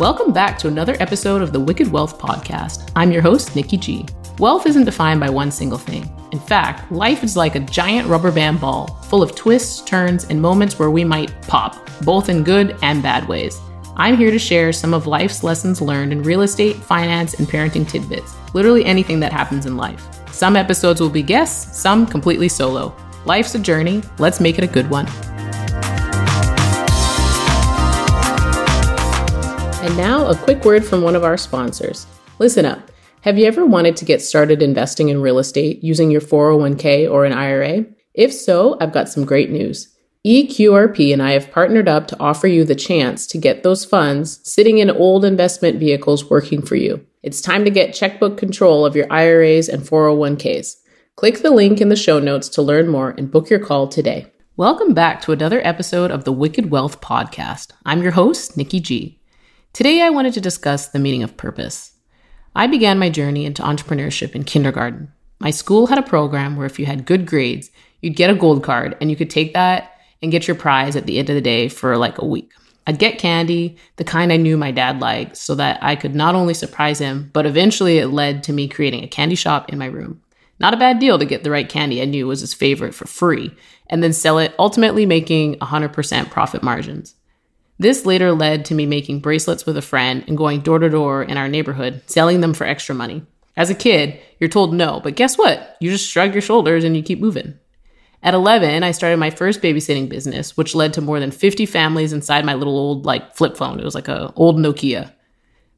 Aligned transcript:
Welcome 0.00 0.32
back 0.32 0.58
to 0.58 0.66
another 0.66 0.96
episode 0.98 1.40
of 1.40 1.52
the 1.52 1.60
Wicked 1.60 1.86
Wealth 1.86 2.18
Podcast. 2.18 2.90
I'm 2.96 3.12
your 3.12 3.22
host, 3.22 3.54
Nikki 3.54 3.76
G. 3.76 4.06
Wealth 4.40 4.66
isn't 4.66 4.86
defined 4.86 5.20
by 5.20 5.30
one 5.30 5.52
single 5.52 5.78
thing. 5.78 6.10
In 6.32 6.40
fact, 6.40 6.90
life 6.90 7.22
is 7.22 7.36
like 7.36 7.54
a 7.54 7.60
giant 7.60 8.08
rubber 8.08 8.32
band 8.32 8.60
ball 8.60 8.88
full 9.04 9.22
of 9.22 9.36
twists, 9.36 9.82
turns, 9.82 10.24
and 10.24 10.42
moments 10.42 10.80
where 10.80 10.90
we 10.90 11.04
might 11.04 11.40
pop, 11.42 11.88
both 12.00 12.28
in 12.28 12.42
good 12.42 12.76
and 12.82 13.04
bad 13.04 13.28
ways. 13.28 13.60
I'm 13.94 14.16
here 14.16 14.32
to 14.32 14.38
share 14.38 14.72
some 14.72 14.94
of 14.94 15.06
life's 15.06 15.44
lessons 15.44 15.80
learned 15.80 16.10
in 16.10 16.24
real 16.24 16.42
estate, 16.42 16.74
finance, 16.74 17.34
and 17.34 17.46
parenting 17.46 17.88
tidbits. 17.88 18.34
Literally 18.52 18.84
anything 18.84 19.20
that 19.20 19.32
happens 19.32 19.64
in 19.64 19.76
life. 19.76 20.04
Some 20.32 20.56
episodes 20.56 21.00
will 21.00 21.08
be 21.08 21.22
guests, 21.22 21.78
some 21.78 22.04
completely 22.04 22.48
solo. 22.48 22.92
Life's 23.26 23.54
a 23.54 23.60
journey, 23.60 24.02
let's 24.18 24.40
make 24.40 24.58
it 24.58 24.64
a 24.64 24.66
good 24.66 24.90
one. 24.90 25.06
And 29.84 29.98
now, 29.98 30.28
a 30.28 30.34
quick 30.34 30.64
word 30.64 30.82
from 30.82 31.02
one 31.02 31.14
of 31.14 31.24
our 31.24 31.36
sponsors. 31.36 32.06
Listen 32.38 32.64
up. 32.64 32.90
Have 33.20 33.36
you 33.36 33.44
ever 33.44 33.66
wanted 33.66 33.98
to 33.98 34.06
get 34.06 34.22
started 34.22 34.62
investing 34.62 35.10
in 35.10 35.20
real 35.20 35.38
estate 35.38 35.84
using 35.84 36.10
your 36.10 36.22
401k 36.22 37.10
or 37.10 37.26
an 37.26 37.34
IRA? 37.34 37.84
If 38.14 38.32
so, 38.32 38.78
I've 38.80 38.94
got 38.94 39.10
some 39.10 39.26
great 39.26 39.50
news. 39.50 39.94
EQRP 40.26 41.12
and 41.12 41.22
I 41.22 41.32
have 41.32 41.50
partnered 41.50 41.86
up 41.86 42.08
to 42.08 42.18
offer 42.18 42.46
you 42.46 42.64
the 42.64 42.74
chance 42.74 43.26
to 43.26 43.36
get 43.36 43.62
those 43.62 43.84
funds 43.84 44.40
sitting 44.50 44.78
in 44.78 44.88
old 44.90 45.22
investment 45.22 45.78
vehicles 45.78 46.30
working 46.30 46.62
for 46.62 46.76
you. 46.76 47.06
It's 47.22 47.42
time 47.42 47.66
to 47.66 47.70
get 47.70 47.92
checkbook 47.92 48.38
control 48.38 48.86
of 48.86 48.96
your 48.96 49.12
IRAs 49.12 49.68
and 49.68 49.82
401ks. 49.82 50.76
Click 51.16 51.42
the 51.42 51.50
link 51.50 51.82
in 51.82 51.90
the 51.90 51.94
show 51.94 52.18
notes 52.18 52.48
to 52.48 52.62
learn 52.62 52.88
more 52.88 53.10
and 53.18 53.30
book 53.30 53.50
your 53.50 53.60
call 53.60 53.88
today. 53.88 54.32
Welcome 54.56 54.94
back 54.94 55.20
to 55.22 55.32
another 55.32 55.60
episode 55.62 56.10
of 56.10 56.24
the 56.24 56.32
Wicked 56.32 56.70
Wealth 56.70 57.02
Podcast. 57.02 57.72
I'm 57.84 58.00
your 58.00 58.12
host, 58.12 58.56
Nikki 58.56 58.80
G. 58.80 59.20
Today 59.74 60.02
I 60.02 60.10
wanted 60.10 60.34
to 60.34 60.40
discuss 60.40 60.86
the 60.86 61.00
meaning 61.00 61.24
of 61.24 61.36
purpose. 61.36 61.94
I 62.54 62.68
began 62.68 62.96
my 62.96 63.10
journey 63.10 63.44
into 63.44 63.64
entrepreneurship 63.64 64.36
in 64.36 64.44
kindergarten. 64.44 65.12
My 65.40 65.50
school 65.50 65.88
had 65.88 65.98
a 65.98 66.02
program 66.02 66.56
where 66.56 66.64
if 66.64 66.78
you 66.78 66.86
had 66.86 67.06
good 67.06 67.26
grades, 67.26 67.72
you'd 68.00 68.14
get 68.14 68.30
a 68.30 68.36
gold 68.36 68.62
card 68.62 68.96
and 69.00 69.10
you 69.10 69.16
could 69.16 69.30
take 69.30 69.52
that 69.54 69.98
and 70.22 70.30
get 70.30 70.46
your 70.46 70.54
prize 70.54 70.94
at 70.94 71.06
the 71.06 71.18
end 71.18 71.28
of 71.28 71.34
the 71.34 71.40
day 71.40 71.66
for 71.66 71.96
like 71.96 72.18
a 72.18 72.24
week. 72.24 72.52
I'd 72.86 73.00
get 73.00 73.18
candy, 73.18 73.76
the 73.96 74.04
kind 74.04 74.32
I 74.32 74.36
knew 74.36 74.56
my 74.56 74.70
dad 74.70 75.00
liked, 75.00 75.36
so 75.36 75.56
that 75.56 75.82
I 75.82 75.96
could 75.96 76.14
not 76.14 76.36
only 76.36 76.54
surprise 76.54 77.00
him, 77.00 77.30
but 77.32 77.44
eventually 77.44 77.98
it 77.98 78.06
led 78.06 78.44
to 78.44 78.52
me 78.52 78.68
creating 78.68 79.02
a 79.02 79.08
candy 79.08 79.34
shop 79.34 79.70
in 79.70 79.78
my 79.80 79.86
room. 79.86 80.22
Not 80.60 80.74
a 80.74 80.76
bad 80.76 81.00
deal 81.00 81.18
to 81.18 81.24
get 81.24 81.42
the 81.42 81.50
right 81.50 81.68
candy 81.68 82.00
I 82.00 82.04
knew 82.04 82.28
was 82.28 82.42
his 82.42 82.54
favorite 82.54 82.94
for 82.94 83.08
free, 83.08 83.50
and 83.90 84.04
then 84.04 84.12
sell 84.12 84.38
it, 84.38 84.54
ultimately 84.56 85.04
making 85.04 85.56
100% 85.56 86.30
profit 86.30 86.62
margins. 86.62 87.16
This 87.78 88.06
later 88.06 88.32
led 88.32 88.64
to 88.66 88.74
me 88.74 88.86
making 88.86 89.20
bracelets 89.20 89.66
with 89.66 89.76
a 89.76 89.82
friend 89.82 90.24
and 90.28 90.36
going 90.36 90.60
door 90.60 90.78
to 90.78 90.88
door 90.88 91.22
in 91.22 91.36
our 91.36 91.48
neighborhood, 91.48 92.02
selling 92.06 92.40
them 92.40 92.54
for 92.54 92.66
extra 92.66 92.94
money. 92.94 93.22
As 93.56 93.70
a 93.70 93.74
kid, 93.74 94.20
you're 94.38 94.48
told 94.48 94.74
no, 94.74 95.00
but 95.00 95.16
guess 95.16 95.36
what? 95.36 95.76
You 95.80 95.90
just 95.90 96.08
shrug 96.08 96.32
your 96.32 96.42
shoulders 96.42 96.84
and 96.84 96.96
you 96.96 97.02
keep 97.02 97.20
moving. 97.20 97.58
At 98.22 98.34
11, 98.34 98.82
I 98.82 98.92
started 98.92 99.18
my 99.18 99.30
first 99.30 99.60
babysitting 99.60 100.08
business, 100.08 100.56
which 100.56 100.74
led 100.74 100.94
to 100.94 101.02
more 101.02 101.20
than 101.20 101.30
50 101.30 101.66
families 101.66 102.12
inside 102.12 102.44
my 102.44 102.54
little 102.54 102.78
old 102.78 103.04
like 103.04 103.36
flip 103.36 103.56
phone. 103.56 103.78
It 103.78 103.84
was 103.84 103.94
like 103.94 104.08
a 104.08 104.32
old 104.34 104.56
Nokia. 104.56 105.12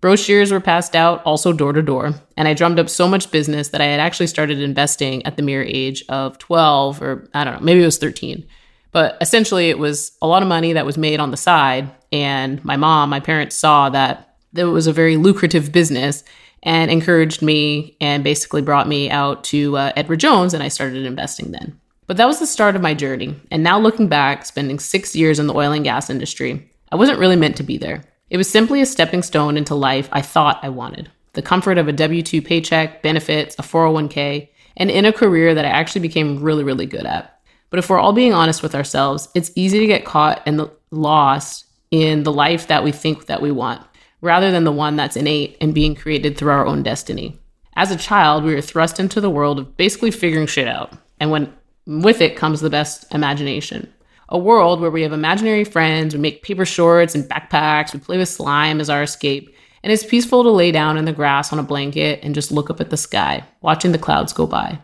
Brochures 0.00 0.50
were 0.50 0.60
passed 0.60 0.96
out, 0.96 1.22
also 1.24 1.52
door 1.52 1.72
to 1.72 1.80
door, 1.80 2.14
and 2.36 2.48
I 2.48 2.54
drummed 2.54 2.80
up 2.80 2.88
so 2.88 3.06
much 3.06 3.30
business 3.30 3.68
that 3.68 3.80
I 3.80 3.84
had 3.84 4.00
actually 4.00 4.26
started 4.26 4.60
investing 4.60 5.24
at 5.24 5.36
the 5.36 5.44
mere 5.44 5.62
age 5.62 6.04
of 6.08 6.38
12 6.38 7.00
or 7.00 7.28
I 7.32 7.44
don't 7.44 7.54
know, 7.54 7.60
maybe 7.60 7.82
it 7.82 7.84
was 7.84 7.98
13. 7.98 8.44
But 8.92 9.16
essentially, 9.20 9.70
it 9.70 9.78
was 9.78 10.12
a 10.22 10.26
lot 10.26 10.42
of 10.42 10.48
money 10.48 10.74
that 10.74 10.86
was 10.86 10.98
made 10.98 11.18
on 11.18 11.30
the 11.30 11.36
side. 11.36 11.90
And 12.12 12.64
my 12.64 12.76
mom, 12.76 13.10
my 13.10 13.20
parents 13.20 13.56
saw 13.56 13.88
that 13.90 14.36
it 14.54 14.64
was 14.64 14.86
a 14.86 14.92
very 14.92 15.16
lucrative 15.16 15.72
business 15.72 16.24
and 16.62 16.90
encouraged 16.90 17.42
me 17.42 17.96
and 18.00 18.22
basically 18.22 18.62
brought 18.62 18.86
me 18.86 19.10
out 19.10 19.42
to 19.44 19.76
uh, 19.76 19.92
Edward 19.96 20.20
Jones, 20.20 20.54
and 20.54 20.62
I 20.62 20.68
started 20.68 21.04
investing 21.04 21.50
then. 21.50 21.80
But 22.06 22.18
that 22.18 22.26
was 22.26 22.38
the 22.38 22.46
start 22.46 22.76
of 22.76 22.82
my 22.82 22.94
journey. 22.94 23.34
And 23.50 23.62
now 23.62 23.78
looking 23.78 24.08
back, 24.08 24.44
spending 24.44 24.78
six 24.78 25.16
years 25.16 25.38
in 25.38 25.46
the 25.46 25.54
oil 25.54 25.72
and 25.72 25.82
gas 25.82 26.10
industry, 26.10 26.70
I 26.92 26.96
wasn't 26.96 27.18
really 27.18 27.36
meant 27.36 27.56
to 27.56 27.62
be 27.62 27.78
there. 27.78 28.04
It 28.30 28.36
was 28.36 28.48
simply 28.48 28.80
a 28.80 28.86
stepping 28.86 29.22
stone 29.22 29.56
into 29.56 29.74
life 29.74 30.08
I 30.12 30.22
thought 30.22 30.60
I 30.62 30.68
wanted 30.68 31.10
the 31.34 31.42
comfort 31.42 31.78
of 31.78 31.88
a 31.88 31.92
W 31.92 32.22
2 32.22 32.42
paycheck, 32.42 33.02
benefits, 33.02 33.54
a 33.58 33.62
401k, 33.62 34.48
and 34.76 34.90
in 34.90 35.06
a 35.06 35.12
career 35.12 35.54
that 35.54 35.64
I 35.64 35.68
actually 35.68 36.02
became 36.02 36.42
really, 36.42 36.64
really 36.64 36.86
good 36.86 37.06
at. 37.06 37.31
But 37.72 37.78
if 37.78 37.88
we're 37.88 37.98
all 37.98 38.12
being 38.12 38.34
honest 38.34 38.62
with 38.62 38.74
ourselves, 38.74 39.30
it's 39.34 39.50
easy 39.56 39.78
to 39.78 39.86
get 39.86 40.04
caught 40.04 40.42
and 40.44 40.70
lost 40.90 41.64
in 41.90 42.22
the 42.22 42.32
life 42.32 42.66
that 42.66 42.84
we 42.84 42.92
think 42.92 43.26
that 43.26 43.40
we 43.40 43.50
want, 43.50 43.80
rather 44.20 44.50
than 44.50 44.64
the 44.64 44.70
one 44.70 44.96
that's 44.96 45.16
innate 45.16 45.56
and 45.58 45.74
being 45.74 45.94
created 45.94 46.36
through 46.36 46.52
our 46.52 46.66
own 46.66 46.82
destiny. 46.82 47.40
As 47.74 47.90
a 47.90 47.96
child, 47.96 48.44
we 48.44 48.54
were 48.54 48.60
thrust 48.60 49.00
into 49.00 49.22
the 49.22 49.30
world 49.30 49.58
of 49.58 49.74
basically 49.78 50.10
figuring 50.10 50.46
shit 50.46 50.68
out. 50.68 50.92
And 51.18 51.30
when 51.30 51.50
with 51.86 52.20
it 52.20 52.36
comes 52.36 52.60
the 52.60 52.68
best 52.68 53.06
imagination. 53.14 53.90
A 54.28 54.36
world 54.36 54.82
where 54.82 54.90
we 54.90 55.00
have 55.00 55.14
imaginary 55.14 55.64
friends, 55.64 56.14
we 56.14 56.20
make 56.20 56.42
paper 56.42 56.66
shorts 56.66 57.14
and 57.14 57.24
backpacks, 57.24 57.94
we 57.94 58.00
play 58.00 58.18
with 58.18 58.28
slime 58.28 58.80
as 58.80 58.90
our 58.90 59.02
escape, 59.02 59.54
and 59.82 59.90
it's 59.90 60.04
peaceful 60.04 60.42
to 60.42 60.50
lay 60.50 60.72
down 60.72 60.98
in 60.98 61.06
the 61.06 61.12
grass 61.14 61.54
on 61.54 61.58
a 61.58 61.62
blanket 61.62 62.20
and 62.22 62.34
just 62.34 62.52
look 62.52 62.68
up 62.68 62.82
at 62.82 62.90
the 62.90 62.98
sky, 62.98 63.44
watching 63.62 63.92
the 63.92 63.98
clouds 63.98 64.34
go 64.34 64.46
by. 64.46 64.78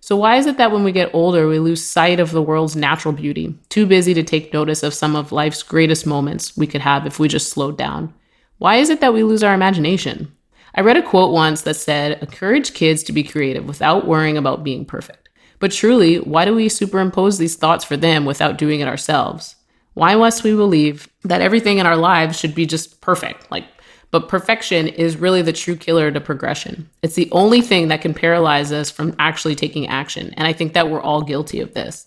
So, 0.00 0.16
why 0.16 0.36
is 0.36 0.46
it 0.46 0.58
that 0.58 0.72
when 0.72 0.84
we 0.84 0.92
get 0.92 1.14
older, 1.14 1.48
we 1.48 1.58
lose 1.58 1.84
sight 1.84 2.20
of 2.20 2.30
the 2.30 2.42
world's 2.42 2.76
natural 2.76 3.12
beauty, 3.12 3.58
too 3.68 3.86
busy 3.86 4.14
to 4.14 4.22
take 4.22 4.52
notice 4.52 4.82
of 4.82 4.94
some 4.94 5.16
of 5.16 5.32
life's 5.32 5.62
greatest 5.62 6.06
moments 6.06 6.56
we 6.56 6.66
could 6.66 6.80
have 6.82 7.06
if 7.06 7.18
we 7.18 7.28
just 7.28 7.50
slowed 7.50 7.76
down? 7.76 8.14
Why 8.58 8.76
is 8.76 8.90
it 8.90 9.00
that 9.00 9.12
we 9.12 9.22
lose 9.22 9.42
our 9.42 9.54
imagination? 9.54 10.32
I 10.74 10.82
read 10.82 10.96
a 10.96 11.02
quote 11.02 11.32
once 11.32 11.62
that 11.62 11.74
said, 11.74 12.22
Encourage 12.22 12.74
kids 12.74 13.02
to 13.04 13.12
be 13.12 13.22
creative 13.22 13.66
without 13.66 14.06
worrying 14.06 14.36
about 14.36 14.62
being 14.64 14.84
perfect. 14.84 15.28
But 15.58 15.72
truly, 15.72 16.16
why 16.16 16.44
do 16.44 16.54
we 16.54 16.68
superimpose 16.68 17.38
these 17.38 17.56
thoughts 17.56 17.84
for 17.84 17.96
them 17.96 18.24
without 18.24 18.58
doing 18.58 18.80
it 18.80 18.88
ourselves? 18.88 19.56
Why 19.94 20.14
must 20.14 20.44
we 20.44 20.54
believe 20.54 21.08
that 21.24 21.40
everything 21.40 21.78
in 21.78 21.86
our 21.86 21.96
lives 21.96 22.38
should 22.38 22.54
be 22.54 22.66
just 22.66 23.00
perfect? 23.00 23.50
Like, 23.50 23.64
but 24.10 24.28
perfection 24.28 24.86
is 24.86 25.16
really 25.16 25.42
the 25.42 25.52
true 25.52 25.76
killer 25.76 26.10
to 26.10 26.20
progression. 26.20 26.88
It's 27.02 27.14
the 27.14 27.28
only 27.32 27.60
thing 27.60 27.88
that 27.88 28.00
can 28.00 28.14
paralyze 28.14 28.72
us 28.72 28.90
from 28.90 29.14
actually 29.18 29.54
taking 29.54 29.88
action. 29.88 30.32
And 30.36 30.46
I 30.46 30.52
think 30.52 30.72
that 30.72 30.88
we're 30.88 31.00
all 31.00 31.22
guilty 31.22 31.60
of 31.60 31.74
this. 31.74 32.06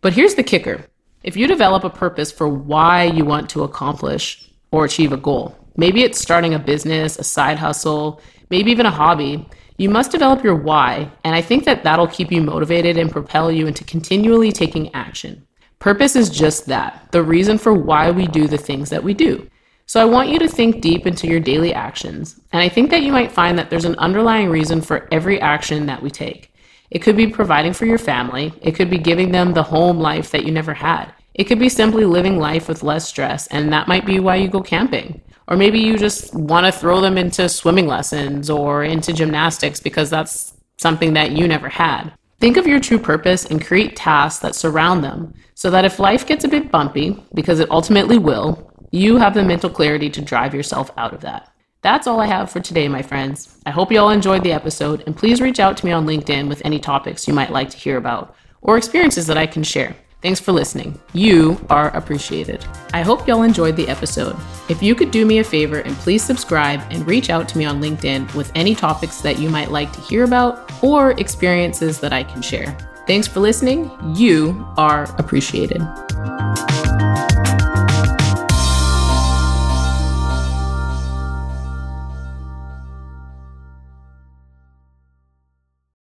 But 0.00 0.12
here's 0.12 0.34
the 0.34 0.42
kicker 0.42 0.84
if 1.22 1.36
you 1.36 1.46
develop 1.46 1.84
a 1.84 1.90
purpose 1.90 2.30
for 2.30 2.48
why 2.48 3.04
you 3.04 3.24
want 3.24 3.48
to 3.50 3.64
accomplish 3.64 4.50
or 4.70 4.84
achieve 4.84 5.12
a 5.12 5.16
goal, 5.16 5.56
maybe 5.76 6.02
it's 6.02 6.20
starting 6.20 6.54
a 6.54 6.58
business, 6.58 7.18
a 7.18 7.24
side 7.24 7.58
hustle, 7.58 8.20
maybe 8.50 8.70
even 8.70 8.86
a 8.86 8.90
hobby, 8.90 9.48
you 9.76 9.88
must 9.88 10.12
develop 10.12 10.44
your 10.44 10.54
why, 10.54 11.10
and 11.24 11.34
I 11.34 11.40
think 11.40 11.64
that 11.64 11.82
that'll 11.82 12.06
keep 12.06 12.30
you 12.30 12.40
motivated 12.42 12.96
and 12.96 13.10
propel 13.10 13.50
you 13.50 13.66
into 13.66 13.82
continually 13.84 14.52
taking 14.52 14.94
action. 14.94 15.46
Purpose 15.80 16.14
is 16.14 16.30
just 16.30 16.66
that 16.66 17.08
the 17.10 17.22
reason 17.22 17.58
for 17.58 17.74
why 17.74 18.10
we 18.10 18.26
do 18.26 18.46
the 18.46 18.58
things 18.58 18.90
that 18.90 19.02
we 19.02 19.14
do. 19.14 19.50
So 19.86 20.00
I 20.00 20.06
want 20.06 20.30
you 20.30 20.38
to 20.38 20.48
think 20.48 20.80
deep 20.80 21.06
into 21.06 21.26
your 21.26 21.40
daily 21.40 21.74
actions, 21.74 22.40
and 22.52 22.62
I 22.62 22.68
think 22.68 22.90
that 22.90 23.02
you 23.02 23.12
might 23.12 23.30
find 23.30 23.58
that 23.58 23.68
there's 23.68 23.84
an 23.84 23.98
underlying 23.98 24.48
reason 24.48 24.80
for 24.80 25.06
every 25.12 25.40
action 25.40 25.86
that 25.86 26.02
we 26.02 26.10
take. 26.10 26.50
It 26.90 27.00
could 27.00 27.16
be 27.16 27.26
providing 27.26 27.74
for 27.74 27.84
your 27.84 27.98
family, 27.98 28.52
it 28.62 28.72
could 28.72 28.88
be 28.88 28.98
giving 28.98 29.30
them 29.30 29.52
the 29.52 29.62
home 29.62 29.98
life 29.98 30.30
that 30.30 30.44
you 30.44 30.52
never 30.52 30.72
had. 30.72 31.12
It 31.34 31.44
could 31.44 31.58
be 31.58 31.68
simply 31.68 32.04
living 32.04 32.38
life 32.38 32.66
with 32.66 32.82
less 32.82 33.06
stress, 33.06 33.46
and 33.48 33.72
that 33.72 33.88
might 33.88 34.06
be 34.06 34.20
why 34.20 34.36
you 34.36 34.48
go 34.48 34.62
camping. 34.62 35.20
Or 35.48 35.56
maybe 35.56 35.80
you 35.80 35.98
just 35.98 36.34
want 36.34 36.64
to 36.64 36.72
throw 36.72 37.02
them 37.02 37.18
into 37.18 37.48
swimming 37.48 37.86
lessons 37.86 38.48
or 38.48 38.84
into 38.84 39.12
gymnastics 39.12 39.80
because 39.80 40.08
that's 40.08 40.54
something 40.78 41.12
that 41.14 41.32
you 41.32 41.46
never 41.46 41.68
had. 41.68 42.12
Think 42.40 42.56
of 42.56 42.66
your 42.66 42.80
true 42.80 42.98
purpose 42.98 43.44
and 43.44 43.64
create 43.64 43.96
tasks 43.96 44.40
that 44.40 44.54
surround 44.54 45.04
them 45.04 45.34
so 45.54 45.70
that 45.70 45.84
if 45.84 45.98
life 45.98 46.26
gets 46.26 46.44
a 46.44 46.48
bit 46.48 46.70
bumpy, 46.70 47.22
because 47.34 47.60
it 47.60 47.70
ultimately 47.70 48.18
will, 48.18 48.70
you 48.94 49.16
have 49.16 49.34
the 49.34 49.42
mental 49.42 49.68
clarity 49.68 50.08
to 50.08 50.22
drive 50.22 50.54
yourself 50.54 50.92
out 50.96 51.12
of 51.12 51.20
that. 51.22 51.52
That's 51.82 52.06
all 52.06 52.20
I 52.20 52.26
have 52.26 52.48
for 52.48 52.60
today, 52.60 52.86
my 52.86 53.02
friends. 53.02 53.58
I 53.66 53.72
hope 53.72 53.90
you 53.90 53.98
all 53.98 54.10
enjoyed 54.10 54.44
the 54.44 54.52
episode, 54.52 55.02
and 55.06 55.16
please 55.16 55.40
reach 55.40 55.58
out 55.58 55.76
to 55.78 55.84
me 55.84 55.90
on 55.90 56.06
LinkedIn 56.06 56.48
with 56.48 56.62
any 56.64 56.78
topics 56.78 57.26
you 57.26 57.34
might 57.34 57.50
like 57.50 57.70
to 57.70 57.76
hear 57.76 57.96
about 57.96 58.36
or 58.62 58.78
experiences 58.78 59.26
that 59.26 59.36
I 59.36 59.48
can 59.48 59.64
share. 59.64 59.96
Thanks 60.22 60.38
for 60.38 60.52
listening. 60.52 60.98
You 61.12 61.60
are 61.70 61.94
appreciated. 61.96 62.64
I 62.94 63.02
hope 63.02 63.26
y'all 63.26 63.42
enjoyed 63.42 63.74
the 63.74 63.88
episode. 63.88 64.36
If 64.68 64.80
you 64.80 64.94
could 64.94 65.10
do 65.10 65.26
me 65.26 65.40
a 65.40 65.44
favor 65.44 65.80
and 65.80 65.96
please 65.96 66.22
subscribe 66.22 66.80
and 66.90 67.04
reach 67.04 67.30
out 67.30 67.48
to 67.48 67.58
me 67.58 67.64
on 67.64 67.82
LinkedIn 67.82 68.32
with 68.36 68.52
any 68.54 68.76
topics 68.76 69.20
that 69.22 69.40
you 69.40 69.50
might 69.50 69.72
like 69.72 69.92
to 69.92 70.00
hear 70.02 70.22
about 70.22 70.72
or 70.84 71.18
experiences 71.20 71.98
that 71.98 72.12
I 72.12 72.22
can 72.22 72.40
share. 72.40 72.78
Thanks 73.08 73.26
for 73.26 73.40
listening. 73.40 73.90
You 74.14 74.64
are 74.78 75.04
appreciated. 75.18 75.82